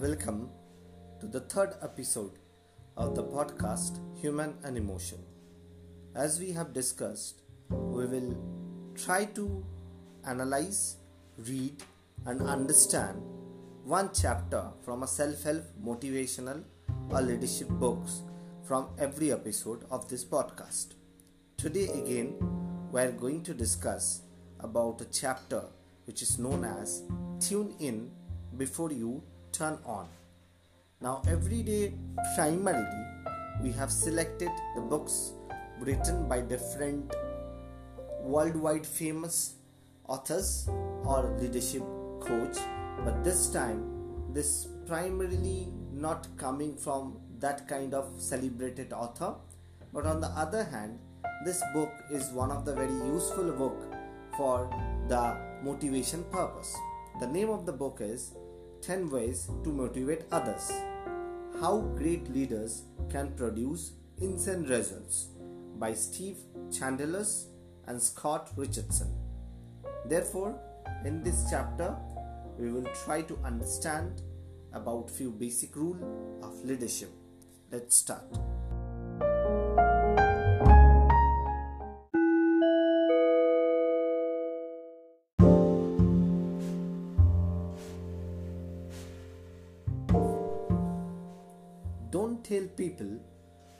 [0.00, 0.48] welcome
[1.18, 2.30] to the third episode
[2.96, 5.18] of the podcast Human and Emotion.
[6.14, 8.36] As we have discussed, we will
[8.94, 9.66] try to
[10.24, 10.98] analyze,
[11.36, 11.82] read,
[12.26, 13.20] and understand
[13.82, 16.62] one chapter from a self help, motivational,
[17.10, 18.22] or leadership books
[18.62, 20.94] from every episode of this podcast.
[21.56, 22.36] Today, again,
[22.92, 24.22] we are going to discuss
[24.60, 25.64] about a chapter
[26.04, 27.02] which is known as
[27.40, 28.12] Tune In
[28.56, 29.24] Before You
[29.58, 30.06] Turn On.
[31.00, 31.92] Now, every day,
[32.36, 33.02] primarily,
[33.60, 35.32] we have selected the books
[35.80, 37.12] written by different
[38.22, 39.54] worldwide famous
[40.06, 40.68] authors
[41.04, 41.82] or leadership
[42.20, 42.56] coach.
[43.04, 43.82] But this time
[44.32, 49.34] this primarily not coming from that kind of celebrated author.
[49.92, 51.00] But on the other hand
[51.44, 53.92] this book is one of the very useful book
[54.36, 54.70] for
[55.08, 56.76] the motivation purpose.
[57.18, 58.34] The name of the book is
[58.82, 60.72] 10 ways to motivate others
[61.60, 65.28] how great leaders can produce insane results
[65.78, 66.38] by Steve
[66.70, 67.48] Chandler's
[67.86, 69.12] and Scott Richardson.
[70.04, 70.58] Therefore,
[71.04, 71.96] in this chapter,
[72.58, 74.22] we will try to understand
[74.72, 77.10] about few basic rule of leadership.
[77.72, 78.47] Let's start.
[92.48, 93.10] Tell people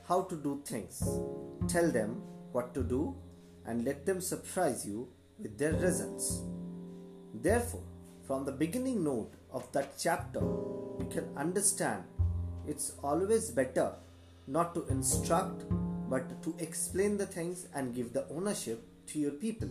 [0.06, 1.02] how to do things.
[1.68, 2.20] Tell them
[2.52, 3.16] what to do
[3.64, 6.42] and let them surprise you with their results.
[7.32, 7.84] Therefore,
[8.26, 12.04] from the beginning note of that chapter, you can understand
[12.66, 13.92] it's always better
[14.46, 15.64] not to instruct
[16.10, 19.70] but to explain the things and give the ownership to your people.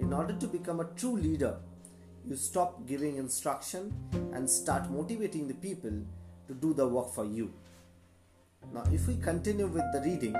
[0.00, 1.56] In order to become a true leader,
[2.26, 3.94] you stop giving instruction
[4.34, 6.02] and start motivating the people
[6.46, 7.52] to do the work for you.
[8.72, 10.36] Now, if we continue with the reading,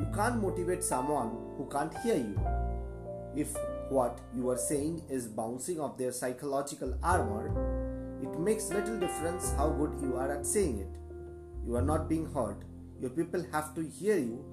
[0.00, 2.40] you can't motivate someone who can't hear you.
[3.36, 3.54] If
[3.88, 7.50] what you are saying is bouncing off their psychological armor,
[8.22, 10.98] it makes little difference how good you are at saying it.
[11.66, 12.64] You are not being heard.
[13.00, 14.44] Your people have to hear you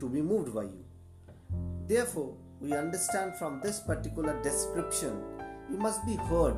[0.00, 0.84] to be moved by you.
[1.86, 5.22] Therefore, we understand from this particular description,
[5.70, 6.56] you must be heard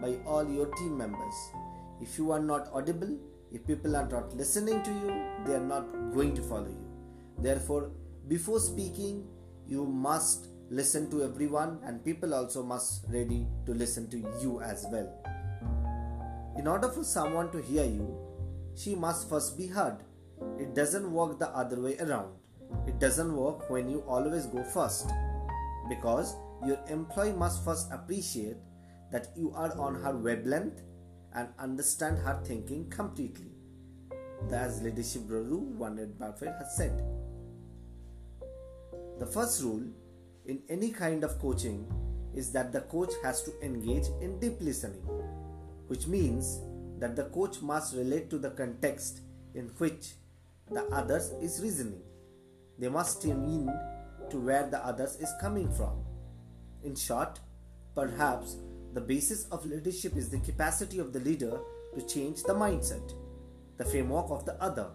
[0.00, 1.34] by all your team members.
[2.00, 3.16] If you are not audible,
[3.56, 5.12] if people are not listening to you,
[5.46, 6.86] they are not going to follow you.
[7.38, 7.90] Therefore,
[8.28, 9.26] before speaking,
[9.66, 14.86] you must listen to everyone and people also must ready to listen to you as
[14.92, 15.08] well.
[16.58, 18.18] In order for someone to hear you,
[18.74, 19.96] she must first be heard.
[20.58, 22.32] It doesn't work the other way around.
[22.86, 25.08] It doesn't work when you always go first.
[25.88, 26.34] Because
[26.66, 28.56] your employee must first appreciate
[29.12, 30.82] that you are on her wavelength
[31.36, 33.52] and understand her thinking completely.
[34.50, 37.02] As leadership guru Warren Buffett has said.
[39.18, 39.82] The first rule
[40.46, 41.86] in any kind of coaching
[42.34, 45.02] is that the coach has to engage in deep listening,
[45.88, 46.60] which means
[46.98, 49.20] that the coach must relate to the context
[49.54, 50.14] in which
[50.70, 52.02] the others is reasoning.
[52.78, 56.04] They must tune in to where the others is coming from.
[56.84, 57.40] In short,
[57.94, 58.56] perhaps
[58.96, 61.60] the basis of leadership is the capacity of the leader
[61.94, 63.12] to change the mindset,
[63.76, 64.88] the framework of the other.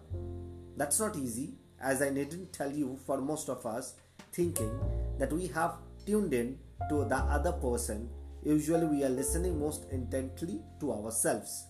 [0.76, 3.94] That's not easy, as I needn't tell you for most of us
[4.32, 4.76] thinking
[5.20, 6.58] that we have tuned in
[6.90, 8.10] to the other person,
[8.44, 11.68] usually we are listening most intently to ourselves.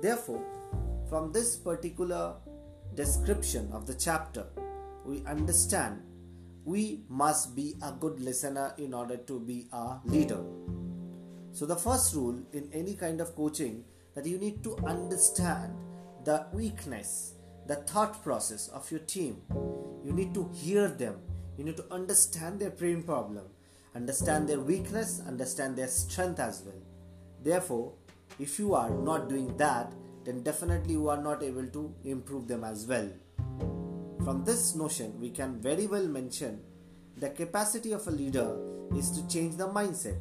[0.00, 0.42] Therefore,
[1.10, 2.36] from this particular
[2.94, 4.46] description of the chapter,
[5.04, 6.00] we understand
[6.68, 10.44] we must be a good listener in order to be a leader.
[11.52, 13.84] So, the first rule in any kind of coaching
[14.14, 15.72] that you need to understand
[16.24, 17.32] the weakness,
[17.66, 19.40] the thought process of your team.
[20.04, 21.16] You need to hear them.
[21.56, 23.46] You need to understand their brain problem,
[23.94, 26.82] understand their weakness, understand their strength as well.
[27.42, 27.94] Therefore,
[28.38, 29.92] if you are not doing that,
[30.24, 33.08] then definitely you are not able to improve them as well.
[34.28, 36.60] From this notion, we can very well mention
[37.16, 38.58] the capacity of a leader
[38.94, 40.18] is to change the mindset.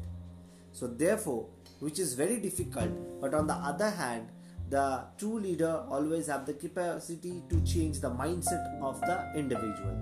[0.71, 1.49] So, therefore,
[1.81, 2.89] which is very difficult,
[3.19, 4.29] but on the other hand,
[4.69, 9.99] the true leader always have the capacity to change the mindset of the individual,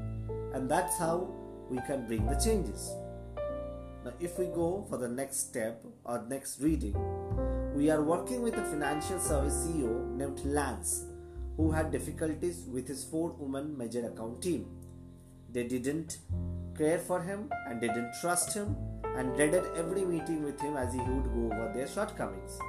[0.54, 1.28] and that's how
[1.72, 2.92] we can bring the changes.
[4.06, 6.94] Now, if we go for the next step or next reading,
[7.74, 11.06] we are working with a financial service CEO named Lance
[11.58, 14.66] who had difficulties with his four woman major account team.
[15.52, 16.18] They didn't
[16.78, 18.76] care for him and didn't trust him
[19.16, 22.60] and dreaded every meeting with him as he would go over their shortcomings.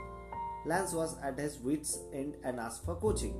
[0.65, 3.35] Lance was at his wits' end and asked for coaching.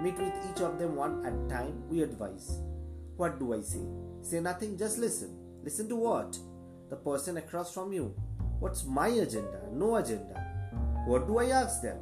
[0.00, 2.60] Meet with each of them one at a time, we advise.
[3.16, 3.82] What do I say?
[4.22, 5.36] Say nothing, just listen.
[5.64, 6.38] Listen to what?
[6.88, 8.14] The person across from you.
[8.60, 9.60] What's my agenda?
[9.72, 10.44] No agenda.
[11.06, 11.98] What do I ask them?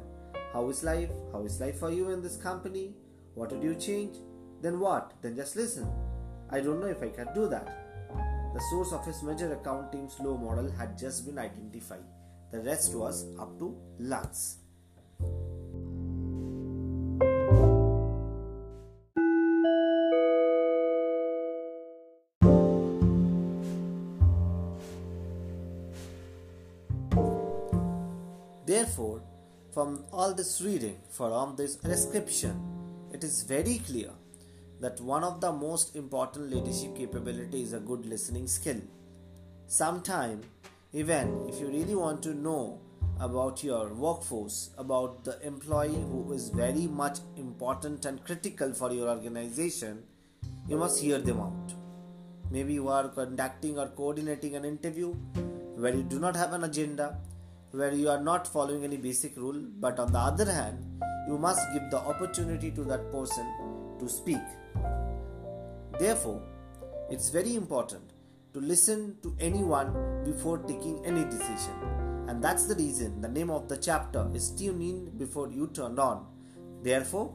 [0.53, 1.09] How is life?
[1.31, 2.93] How is life for you in this company?
[3.35, 4.17] What would you change?
[4.61, 5.13] Then what?
[5.21, 5.87] Then just listen.
[6.49, 7.67] I don't know if I can do that.
[8.53, 12.05] The source of his major account team's low model had just been identified.
[12.51, 14.59] The rest was up to Lance.
[29.77, 32.55] From all this reading, from this description,
[33.13, 34.09] it is very clear
[34.81, 38.81] that one of the most important leadership capability is a good listening skill.
[39.67, 40.41] Sometime,
[40.93, 42.79] even if you really want to know
[43.19, 49.07] about your workforce, about the employee who is very much important and critical for your
[49.07, 50.01] organization,
[50.67, 51.75] you must hear them out.
[52.49, 55.13] Maybe you are conducting or coordinating an interview
[55.75, 57.19] where you do not have an agenda,
[57.77, 60.83] where you are not following any basic rule, but on the other hand,
[61.27, 63.45] you must give the opportunity to that person
[63.99, 64.41] to speak.
[65.99, 66.41] Therefore,
[67.09, 68.13] it's very important
[68.53, 71.73] to listen to anyone before taking any decision.
[72.27, 75.99] And that's the reason the name of the chapter is Tune In Before You Turned
[75.99, 76.25] On.
[76.81, 77.33] Therefore,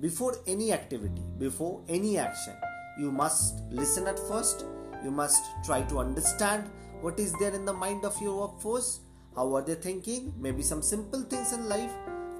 [0.00, 2.54] before any activity, before any action,
[2.98, 4.64] you must listen at first.
[5.04, 6.70] You must try to understand
[7.00, 9.00] what is there in the mind of your workforce
[9.36, 10.32] how are they thinking?
[10.38, 11.92] Maybe some simple things in life,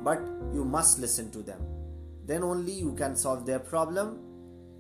[0.03, 0.21] but
[0.53, 1.61] you must listen to them.
[2.27, 4.19] Then only you can solve their problem.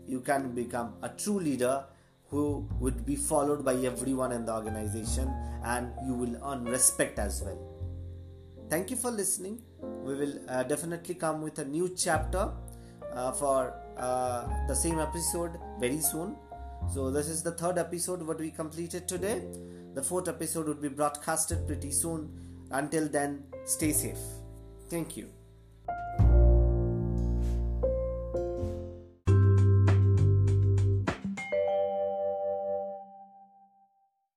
[0.06, 1.84] You can become a true leader
[2.28, 5.32] who would be followed by everyone in the organization
[5.64, 7.58] and you will earn respect as well.
[8.70, 9.62] Thank you for listening.
[10.02, 12.50] We will uh, definitely come with a new chapter
[13.14, 16.36] uh, for uh, the same episode very soon.
[16.92, 19.42] So, this is the third episode what we completed today.
[19.94, 22.66] The fourth episode would be broadcasted pretty soon.
[22.70, 24.18] Until then, stay safe.
[24.90, 25.28] Thank you.